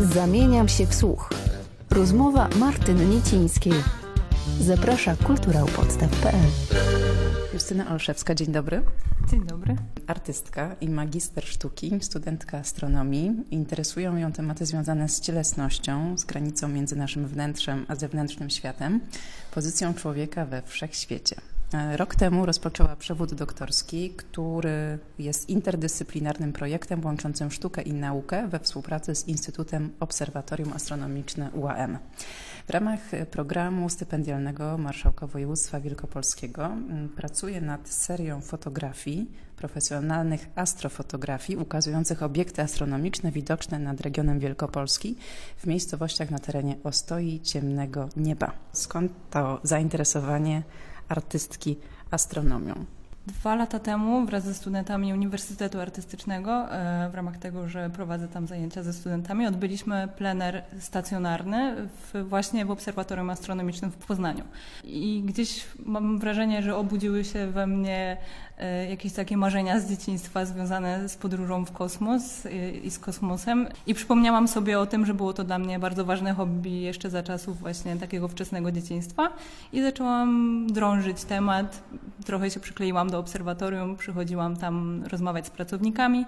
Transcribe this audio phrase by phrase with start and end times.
[0.00, 1.30] Zamieniam się w słuch.
[1.90, 3.72] Rozmowa Martyny Niecińskiej.
[4.60, 6.46] Zaprasza kulturałpodstaw.pl
[7.52, 8.82] Justyna Olszewska, dzień dobry.
[9.30, 9.76] Dzień dobry.
[10.06, 13.32] Artystka i magister sztuki, studentka astronomii.
[13.50, 19.00] Interesują ją tematy związane z cielesnością, z granicą między naszym wnętrzem a zewnętrznym światem,
[19.54, 21.36] pozycją człowieka we wszechświecie.
[21.96, 29.14] Rok temu rozpoczęła przewód doktorski, który jest interdyscyplinarnym projektem łączącym sztukę i naukę we współpracy
[29.14, 31.98] z Instytutem Obserwatorium Astronomiczne UAM.
[32.66, 36.70] W ramach programu stypendialnego Marszałka Województwa Wielkopolskiego
[37.16, 45.16] pracuje nad serią fotografii, profesjonalnych astrofotografii ukazujących obiekty astronomiczne widoczne nad regionem Wielkopolski
[45.56, 48.52] w miejscowościach na terenie Ostoi Ciemnego Nieba.
[48.72, 50.62] Skąd to zainteresowanie
[51.08, 51.76] artystki
[52.10, 52.84] astronomią?
[53.26, 58.46] Dwa lata temu wraz ze studentami Uniwersytetu Artystycznego, e, w ramach tego, że prowadzę tam
[58.46, 64.44] zajęcia ze studentami, odbyliśmy plener stacjonarny w, właśnie w Obserwatorium Astronomicznym w Poznaniu.
[64.84, 68.16] I gdzieś mam wrażenie, że obudziły się we mnie
[68.58, 73.68] e, jakieś takie marzenia z dzieciństwa związane z podróżą w kosmos e, i z kosmosem.
[73.86, 77.22] I przypomniałam sobie o tym, że było to dla mnie bardzo ważne hobby jeszcze za
[77.22, 79.32] czasów właśnie takiego wczesnego dzieciństwa.
[79.72, 81.82] I zaczęłam drążyć temat,
[82.24, 86.26] trochę się przykleiłam do obserwatorium, przychodziłam tam rozmawiać z pracownikami.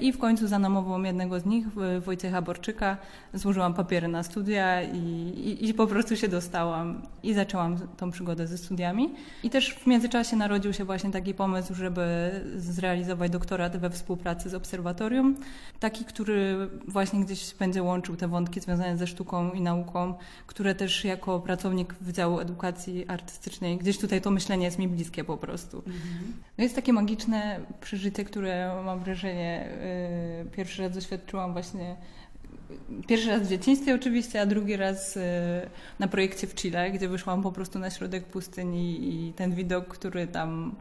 [0.00, 1.66] I w końcu za namową jednego z nich,
[2.00, 2.96] Wojciecha Borczyka,
[3.34, 8.46] złożyłam papiery na studia i, i, i, po prostu się dostałam i zaczęłam tą przygodę
[8.46, 9.10] ze studiami.
[9.42, 14.54] I też w międzyczasie narodził się właśnie taki pomysł, żeby zrealizować doktorat we współpracy z
[14.54, 15.36] obserwatorium.
[15.80, 20.14] Taki, który właśnie gdzieś będzie łączył te wątki związane ze sztuką i nauką,
[20.46, 25.36] które też jako pracownik Wydziału Edukacji Artystycznej, gdzieś tutaj to myślenie jest mi bliskie po
[25.36, 25.76] prostu.
[25.76, 26.32] Mhm.
[26.58, 31.96] No jest takie magiczne przeżycie, które mam wrażenie Y, pierwszy raz doświadczyłam właśnie
[33.06, 35.20] Pierwszy raz w dzieciństwie oczywiście, a drugi raz y,
[35.98, 40.26] na projekcie w Chile, gdzie wyszłam po prostu na środek pustyni i ten widok, który
[40.26, 40.74] tam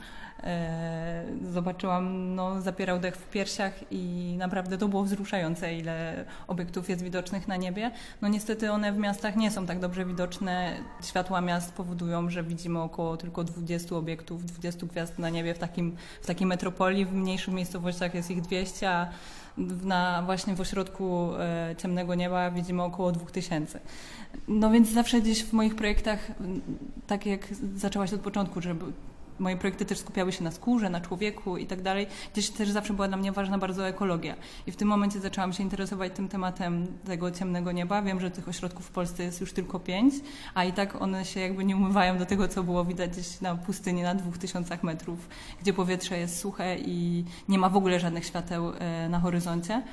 [0.43, 7.01] e, zobaczyłam, no, zapierał dech w piersiach i naprawdę to było wzruszające, ile obiektów jest
[7.03, 7.91] widocznych na niebie.
[8.21, 10.73] No niestety one w miastach nie są tak dobrze widoczne.
[11.03, 15.95] Światła miast powodują, że widzimy około tylko 20 obiektów, 20 gwiazd na niebie w, takim,
[16.21, 17.05] w takiej metropolii.
[17.05, 19.09] W mniejszych miejscowościach jest ich 200, a
[19.83, 23.79] na, właśnie w ośrodku e, ciemnego nieba widzimy około 2000.
[24.47, 26.31] No więc zawsze gdzieś w moich projektach,
[27.07, 28.85] tak jak zaczęłaś od początku, żeby
[29.39, 32.07] moje projekty też skupiały się na skórze, na człowieku i tak dalej.
[32.33, 34.35] Gdzieś też zawsze była dla mnie ważna bardzo ekologia.
[34.67, 38.01] I w tym momencie zaczęłam się interesować tym tematem tego ciemnego nieba.
[38.01, 40.13] Wiem, że tych ośrodków w Polsce jest już tylko pięć,
[40.53, 43.55] a i tak one się jakby nie umywają do tego, co było widać gdzieś na
[43.55, 45.29] pustyni na dwóch tysiącach metrów,
[45.61, 49.83] gdzie powietrze jest suche i nie ma w ogóle żadnych świateł e, na horyzoncie.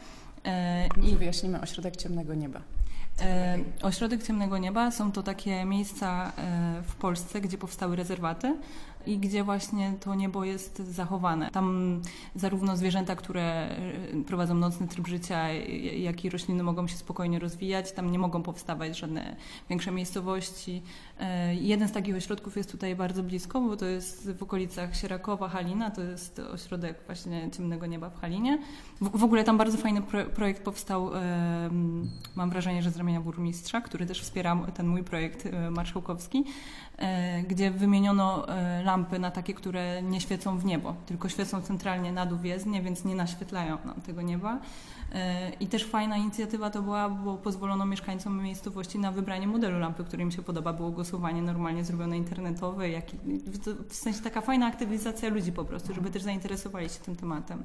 [0.45, 2.76] E, I wyjaśnimy ośrodek ciemnego nieba.
[3.21, 6.33] E, ośrodek Ciemnego Nieba są to takie miejsca
[6.83, 8.57] w Polsce, gdzie powstały rezerwaty
[9.07, 11.51] i gdzie właśnie to niebo jest zachowane.
[11.51, 12.01] Tam
[12.35, 15.53] zarówno zwierzęta, które e, prowadzą nocny tryb życia,
[15.97, 17.93] jak i rośliny mogą się spokojnie rozwijać.
[17.93, 19.37] Tam nie mogą powstawać żadne
[19.69, 20.83] większe miejscowości.
[21.21, 25.49] E, jeden z takich ośrodków jest tutaj bardzo blisko, bo to jest w okolicach Sierakowa,
[25.49, 25.91] Halina.
[25.91, 28.59] To jest ośrodek właśnie Ciemnego Nieba w Halinie.
[29.01, 31.11] W, ogóle tam bardzo fajny pro, projekt powstał,
[32.37, 36.45] mam wrażenie, że z ramienia burmistrza, który też wspiera ten mój projekt e, marszałkowski,
[37.49, 38.47] gdzie wymieniono
[38.85, 42.83] lampy lampy na takie, które nie świecą w niebo, tylko świecą centralnie na dół jezdnie,
[42.83, 44.59] więc nie naświetlają nam tego nieba.
[45.13, 50.05] E, I też fajna inicjatywa to była, bo pozwolono mieszkańcom miejscowości na wybranie modelu lampy,
[50.05, 50.73] który im się podoba.
[50.73, 53.05] Było głosowanie normalnie zrobione internetowe, jak,
[53.89, 57.63] w sensie taka fajna aktywizacja ludzi po prostu, żeby też zainteresowali się tym tematem.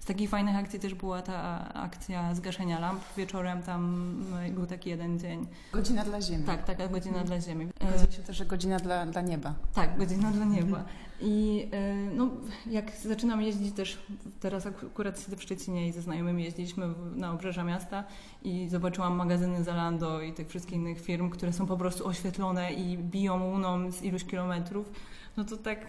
[0.00, 3.00] Z takich fajnych akcji też była ta akcja zgaszenia lamp.
[3.16, 4.09] Wieczorem tam
[4.50, 5.46] był taki jeden dzień.
[5.72, 6.44] Godzina dla Ziemi.
[6.44, 7.26] Tak, taka godzina mhm.
[7.26, 7.68] dla Ziemi.
[7.80, 9.54] Okazuje się też, że godzina dla, dla nieba.
[9.74, 10.84] Tak, godzina dla nieba.
[11.20, 12.30] I e, no,
[12.66, 13.98] jak zaczynam jeździć też,
[14.40, 18.04] teraz akurat siedzę w Szczecinie i ze znajomymi jeździliśmy na obrzeża miasta
[18.44, 22.98] i zobaczyłam magazyny Zalando i tych wszystkich innych firm, które są po prostu oświetlone i
[22.98, 24.92] biją łuną z iluś kilometrów,
[25.36, 25.86] no to tak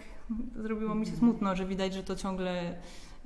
[0.56, 2.74] zrobiło mi się smutno, że widać, że to ciągle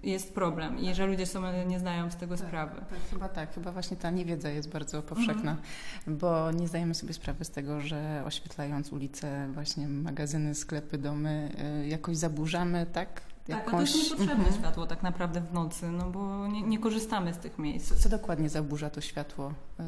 [0.07, 2.81] jest problem i że ludzie sobie nie zdają z tego tak, sprawy.
[2.91, 6.19] Tak, chyba tak, chyba właśnie ta niewiedza jest bardzo powszechna, mhm.
[6.19, 11.53] bo nie zdajemy sobie sprawy z tego, że oświetlając ulice, właśnie magazyny, sklepy, domy,
[11.85, 13.21] y, jakoś zaburzamy, tak?
[13.49, 13.65] Jakąś...
[13.65, 14.55] Tak, a to jest niepotrzebne mhm.
[14.55, 17.89] światło tak naprawdę w nocy, no bo nie, nie korzystamy z tych miejsc.
[17.89, 19.83] Co, co, dokładnie zaburza to światło, y,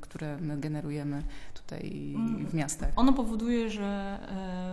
[0.00, 1.22] które my generujemy
[1.54, 2.46] tutaj mm.
[2.46, 2.88] w miastach?
[2.96, 4.18] Ono powoduje, że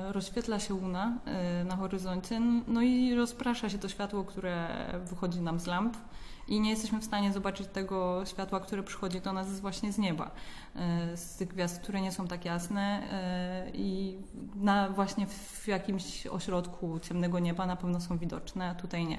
[0.10, 1.18] y, rozświetla się łuna
[1.62, 4.68] y, na horyzoncie, no i rozprasza się to światło, które
[5.06, 5.98] wychodzi nam z lamp
[6.52, 10.32] i nie jesteśmy w stanie zobaczyć tego światła, które przychodzi do nas właśnie z nieba,
[11.16, 13.04] z tych gwiazd, które nie są tak jasne
[13.74, 14.18] i
[14.56, 19.18] na właśnie w jakimś ośrodku ciemnego nieba na pewno są widoczne, a tutaj nie.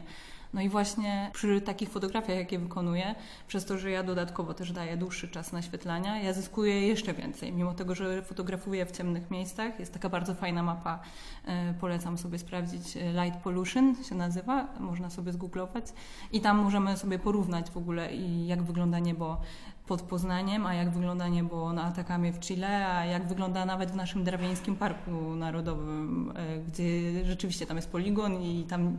[0.52, 3.14] No i właśnie przy takich fotografiach, jakie wykonuję,
[3.49, 7.52] przez to, że ja dodatkowo też daję dłuższy czas naświetlania, ja zyskuję jeszcze więcej.
[7.52, 10.99] Mimo tego, że fotografuję w ciemnych miejscach, jest taka bardzo fajna mapa,
[11.44, 15.84] e, polecam sobie sprawdzić, e, Light Pollution się nazywa, można sobie zgooglować
[16.32, 19.40] i tam możemy sobie porównać w ogóle i jak wygląda niebo
[19.87, 23.96] pod Poznaniem, a jak wygląda niebo na Atakamie w Chile, a jak wygląda nawet w
[23.96, 28.96] naszym Drawieńskim Parku Narodowym, e, gdzie rzeczywiście tam jest poligon i tam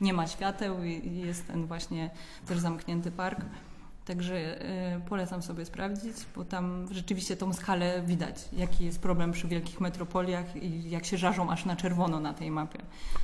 [0.00, 2.10] nie ma świateł i jest ten właśnie
[2.46, 3.40] też zamknięty park.
[4.04, 4.62] Także
[4.96, 9.80] y, polecam sobie sprawdzić, bo tam rzeczywiście tą skalę widać, jaki jest problem przy wielkich
[9.80, 12.78] metropoliach i jak się żarzą aż na czerwono na tej mapie.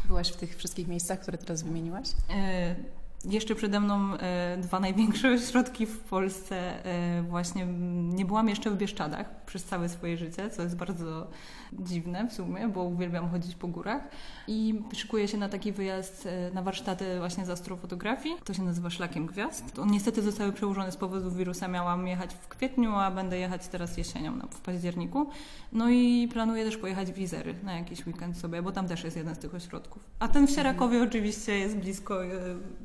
[0.07, 2.09] Byłaś w tych wszystkich miejscach, które teraz wymieniłaś?
[3.31, 6.85] Jeszcze przede mną e, dwa największe ośrodki w Polsce.
[6.85, 7.67] E, właśnie
[8.15, 11.27] nie byłam jeszcze w Bieszczadach przez całe swoje życie, co jest bardzo
[11.73, 14.03] dziwne w sumie, bo uwielbiam chodzić po górach.
[14.49, 18.35] I szykuję się na taki wyjazd e, na warsztaty właśnie z astrofotografii.
[18.45, 19.79] To się nazywa Szlakiem Gwiazd.
[19.79, 21.69] On niestety zostały przełożone z powodu wirusa.
[21.69, 25.31] Miałam jechać w kwietniu, a będę jechać teraz jesienią, w październiku.
[25.73, 29.17] No i planuję też pojechać w Izery na jakiś weekend sobie, bo tam też jest
[29.17, 30.05] jeden z tych ośrodków.
[30.19, 32.21] A ten w Sierakowie oczywiście jest blisko,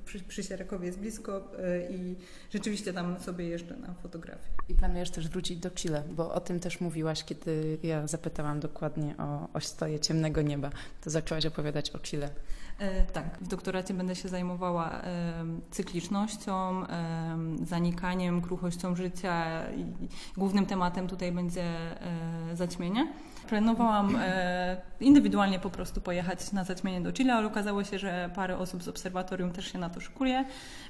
[0.05, 2.15] przy, przy Sierakowie jest blisko e, i
[2.53, 4.49] rzeczywiście tam sobie jeżdżę na fotografię.
[4.69, 9.15] I planujesz też wrócić do Chile, bo o tym też mówiłaś, kiedy ja zapytałam dokładnie
[9.17, 10.69] o ostoje ciemnego nieba.
[11.01, 12.29] To zaczęłaś opowiadać o Chile.
[12.79, 19.85] E, tak, w doktoracie będę się zajmowała e, cyklicznością, e, zanikaniem, kruchością życia i
[20.37, 23.13] głównym tematem tutaj będzie e, zaćmienie.
[23.49, 28.57] Planowałam e, indywidualnie po prostu pojechać na zaćmienie do Chile, ale okazało się, że parę
[28.57, 29.99] osób z obserwatorium też się na to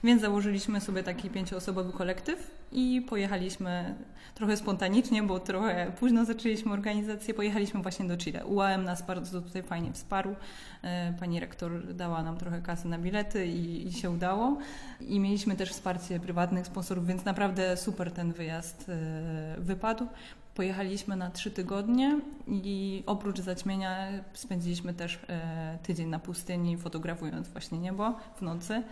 [0.04, 3.96] więc założyliśmy sobie taki pięcioosobowy kolektyw i pojechaliśmy
[4.36, 8.46] trochę spontanicznie, bo trochę późno zaczęliśmy organizację, pojechaliśmy właśnie do Chile.
[8.46, 10.36] UAM nas bardzo tutaj fajnie wsparł,
[10.82, 14.58] e, pani rektor dała nam trochę kasy na bilety i, i się udało.
[15.02, 20.08] I mieliśmy też wsparcie prywatnych sponsorów, więc naprawdę super ten wyjazd e, wypadł.
[20.56, 27.80] Pojechaliśmy na trzy tygodnie i oprócz zaćmienia spędziliśmy też e, tydzień na pustyni, fotografując właśnie
[27.80, 28.84] niebo w nocy.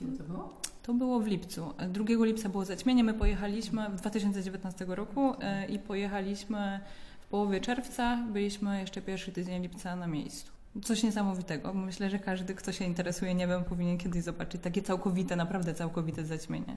[0.00, 0.60] Kiedy to było?
[0.82, 1.74] To było w lipcu.
[1.88, 3.04] 2 lipca było zaćmienie.
[3.04, 6.80] My pojechaliśmy w 2019 roku e, i pojechaliśmy
[7.20, 8.16] w połowie czerwca.
[8.32, 11.74] Byliśmy jeszcze pierwszy tydzień lipca na miejscu coś niesamowitego.
[11.74, 16.76] Myślę, że każdy, kto się interesuje niebem, powinien kiedyś zobaczyć takie całkowite, naprawdę całkowite zaćmienie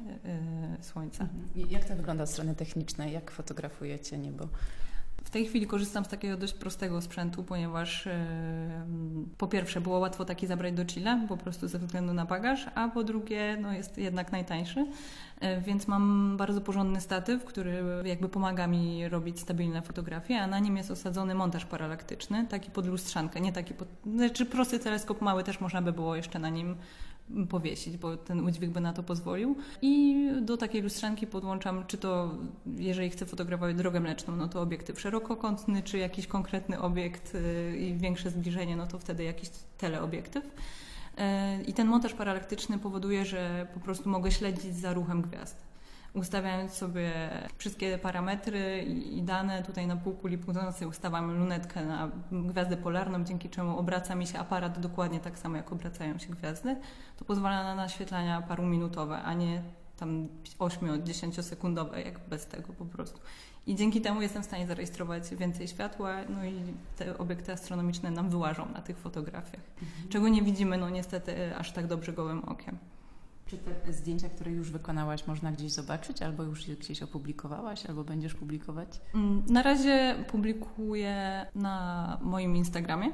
[0.77, 1.23] yy, słońca.
[1.23, 1.71] Mhm.
[1.71, 3.13] Jak to wygląda od strony technicznej?
[3.13, 4.47] Jak fotografujecie niebo?
[5.37, 8.11] Tej chwili korzystam z takiego dość prostego sprzętu, ponieważ yy,
[9.37, 12.89] po pierwsze było łatwo taki zabrać do Chile, po prostu ze względu na bagaż, a
[12.89, 18.67] po drugie no, jest jednak najtańszy, yy, więc mam bardzo porządny statyw, który jakby pomaga
[18.67, 23.53] mi robić stabilne fotografie, a na nim jest osadzony montaż paralaktyczny, taki pod lustrzankę, nie
[23.53, 26.75] taki pod, znaczy prosty teleskop mały też można by było jeszcze na nim
[27.49, 29.55] powiesić, bo ten udźwig by na to pozwolił.
[29.81, 32.35] I do takiej lustrzanki podłączam, czy to,
[32.77, 37.93] jeżeli chcę fotografować drogę mleczną, no to obiektyw szerokokątny, czy jakiś konkretny obiekt y, i
[37.93, 40.45] większe zbliżenie, no to wtedy jakiś teleobiektyw.
[40.45, 45.66] Y, I ten montaż paralaktyczny powoduje, że po prostu mogę śledzić za ruchem gwiazd
[46.17, 47.11] ustawiając sobie
[47.57, 53.79] wszystkie parametry i, dane tutaj na półkuli północy ustawiam lunetkę na gwiazdę polarną, dzięki czemu
[53.79, 56.75] obraca mi się aparat dokładnie tak samo, jak obracają się gwiazdy.
[57.17, 59.61] To pozwala na naświetlania paruminutowe, a nie
[59.97, 60.27] tam
[60.59, 63.19] 8-10 sekundowe, jak bez tego po prostu.
[63.67, 66.53] I dzięki temu jestem w stanie zarejestrować więcej światła, no i
[66.97, 70.09] te obiekty astronomiczne nam wyłażą na tych fotografiach, mhm.
[70.09, 72.77] czego nie widzimy, no niestety, aż tak dobrze gołym okiem.
[73.47, 78.03] Czy te zdjęcia, które już wykonałaś, można gdzieś zobaczyć, albo już je gdzieś opublikowałaś, albo
[78.03, 79.01] będziesz publikować?
[79.15, 83.11] Mm, na razie publikuję na moim Instagramie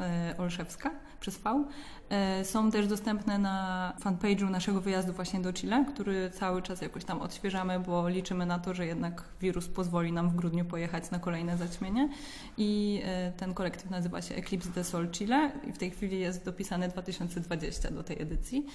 [0.00, 1.64] e, Olszewska przez V.
[2.10, 7.04] E, są też dostępne na fanpage'u naszego wyjazdu właśnie do Chile, który cały czas jakoś
[7.04, 11.18] tam odświeżamy, bo liczymy na to, że jednak wirus pozwoli nam w grudniu pojechać na
[11.18, 12.08] kolejne zaćmienie.
[12.56, 16.44] I e, ten kolektyw nazywa się Eclipse de Sol Chile i w tej chwili jest
[16.44, 18.66] dopisany 2020 do tej edycji.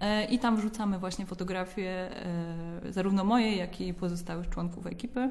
[0.00, 2.10] E, I tam wrzucamy właśnie fotografie
[2.90, 5.30] zarówno moje, jak i pozostałych członków ekipy.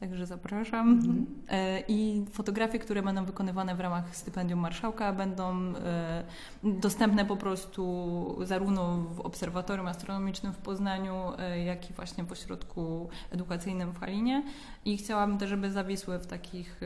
[0.00, 0.88] Także zapraszam.
[0.88, 1.26] Mhm.
[1.48, 6.24] E, I fotografie, które będą wykonywane w ramach stypendium marszałka, będą e,
[6.64, 13.08] dostępne po prostu zarówno w Obserwatorium Astronomicznym w Poznaniu, e, jak i właśnie w ośrodku
[13.30, 14.42] edukacyjnym w Halinie.
[14.84, 16.80] I chciałabym też, żeby zawisły w takich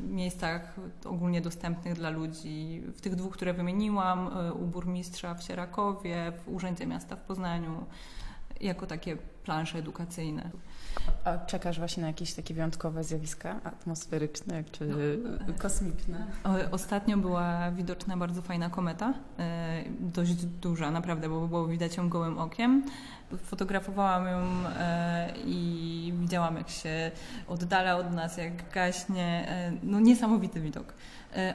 [0.00, 4.30] miejscach ogólnie dostępnych dla ludzi, w tych dwóch, które wymieniłam,
[4.60, 7.86] u burmistrza w Sierakowie, w Urzędzie Miasta w Poznaniu
[8.60, 10.50] jako takie plansze edukacyjne.
[11.24, 16.26] A czekasz właśnie na jakieś takie wyjątkowe zjawiska atmosferyczne czy no, kosmiczne?
[16.70, 22.38] Ostatnio była widoczna bardzo fajna kometa, e, dość duża naprawdę, bo było widać ją gołym
[22.38, 22.82] okiem.
[23.38, 27.10] Fotografowałam ją e, i widziałam jak się
[27.48, 29.48] oddala od nas, jak gaśnie.
[29.48, 30.94] E, no niesamowity widok.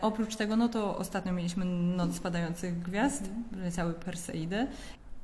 [0.01, 4.67] Oprócz tego, no to ostatnio mieliśmy Noc Spadających Gwiazd, leciały Perseidy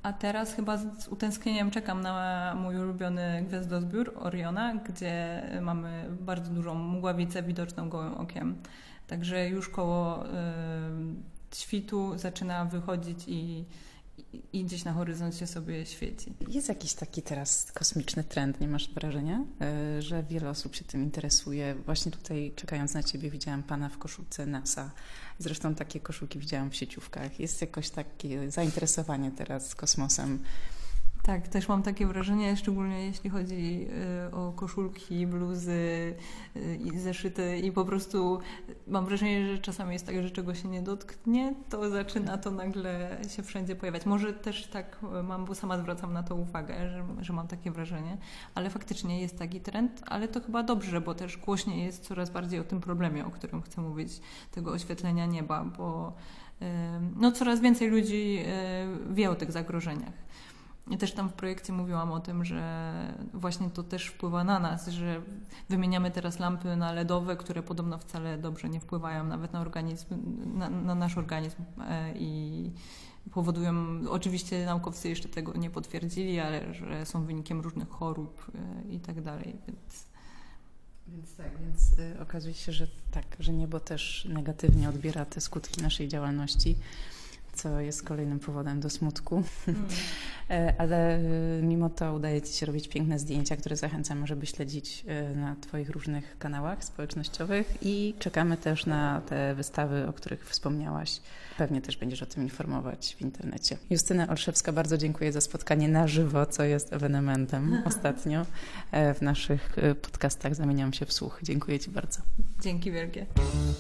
[0.04, 6.76] a teraz chyba z utęsknieniem czekam na mój ulubiony gwiazdozbiór Oriona, gdzie mamy bardzo dużą
[6.76, 8.56] mgławicę widoczną gołym okiem.
[9.08, 10.30] Także już koło y,
[11.56, 13.66] świtu zaczyna wychodzić i,
[14.54, 16.34] i gdzieś na horyzoncie sobie świeci.
[16.48, 19.46] Jest jakiś taki teraz kosmiczny trend, nie masz wrażenia,
[19.98, 21.76] y, że wiele osób się tym interesuje?
[21.76, 24.92] Właśnie tutaj czekając na ciebie widziałam pana w koszulce NASA
[25.40, 27.40] Zresztą takie koszulki widziałam w sieciówkach.
[27.40, 30.44] Jest jakoś takie zainteresowanie teraz kosmosem.
[31.24, 33.88] Tak, też mam takie wrażenie, szczególnie jeśli chodzi
[34.28, 36.16] y, o koszulki, bluzy
[36.56, 38.40] y, i zeszyty i po prostu
[38.88, 43.18] mam wrażenie, że czasami jest tak, że czego się nie dotknie, to zaczyna to nagle
[43.30, 44.06] się wszędzie pojawiać.
[44.06, 48.18] Może też tak mam, bo sama zwracam na to uwagę, że, że mam takie wrażenie,
[48.56, 52.60] ale faktycznie jest taki trend, ale to chyba dobrze, bo też głośniej jest coraz bardziej
[52.60, 54.22] o tym problemie, o którym chcę mówić,
[54.52, 56.14] tego oświetlenia nieba, bo
[56.62, 56.66] y,
[57.16, 58.40] no, coraz więcej ludzi
[59.10, 60.30] wie o tych zagrożeniach.
[60.90, 62.94] Ja też tam w projekcie mówiłam o tym, że
[63.34, 65.22] właśnie to też wpływa na nas, że
[65.70, 70.06] wymieniamy teraz lampy na LEDowe, które podobno wcale dobrze nie wpływają nawet na organizm,
[70.58, 72.72] na, na nasz organizm e, i
[73.32, 73.74] powodują,
[74.10, 79.22] oczywiście naukowcy jeszcze tego nie potwierdzili, ale że są wynikiem różnych chorób e, i tak
[79.22, 80.10] dalej, więc...
[81.08, 85.82] Więc tak, więc y, okazuje się, że tak, że niebo też negatywnie odbiera te skutki
[85.82, 86.76] naszej działalności
[87.62, 89.44] co jest kolejnym powodem do smutku.
[89.68, 89.86] Mm.
[90.78, 91.22] Ale e,
[91.62, 95.90] mimo to udaje Ci się robić piękne zdjęcia, które zachęcamy, żeby śledzić e, na Twoich
[95.90, 101.22] różnych kanałach społecznościowych i czekamy też na te wystawy, o których wspomniałaś.
[101.58, 103.78] Pewnie też będziesz o tym informować w internecie.
[103.90, 108.46] Justyna Olszewska, bardzo dziękuję za spotkanie na żywo, co jest ewenementem ostatnio
[108.92, 111.40] w naszych podcastach Zamieniam się w słuch.
[111.44, 112.22] Dziękuję Ci bardzo.
[112.62, 113.26] Dzięki wielkie.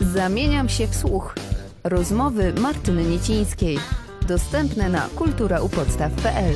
[0.01, 1.35] Zamieniam się w słuch.
[1.83, 3.68] Rozmowy Martyny Niecińskiej.
[4.27, 6.53] Dostępne na kulturaupodstaw.pl